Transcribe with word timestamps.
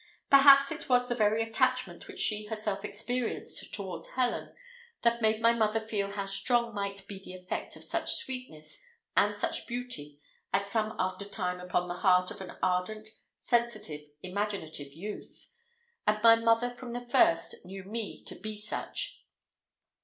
Perhaps 0.31 0.71
it 0.71 0.89
was 0.89 1.07
the 1.07 1.13
very 1.13 1.43
attachment 1.43 2.07
which 2.07 2.17
she 2.19 2.45
herself 2.47 2.83
experienced 2.83 3.71
towards 3.71 4.09
Helen, 4.15 4.51
that 5.03 5.21
made 5.21 5.39
my 5.39 5.53
mother 5.53 5.79
feel 5.79 6.13
how 6.13 6.25
strong 6.25 6.73
might 6.73 7.05
be 7.07 7.21
the 7.23 7.35
effect 7.35 7.75
of 7.75 7.83
such 7.83 8.15
sweetness 8.15 8.81
and 9.15 9.35
such 9.35 9.67
beauty 9.67 10.19
at 10.51 10.65
some 10.65 10.95
after 10.97 11.23
time 11.25 11.59
upon 11.59 11.87
the 11.87 11.93
heart 11.99 12.31
of 12.31 12.41
an 12.41 12.57
ardent, 12.63 13.09
sensitive, 13.37 14.01
imaginative 14.23 14.91
youth 14.91 15.53
and 16.07 16.19
my 16.23 16.35
mother 16.35 16.71
from 16.75 16.93
the 16.93 17.05
first 17.05 17.63
knew 17.63 17.83
me 17.83 18.23
to 18.23 18.33
be 18.33 18.57
such. 18.57 19.23